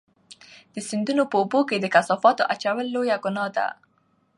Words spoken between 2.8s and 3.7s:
لویه ګناه ده.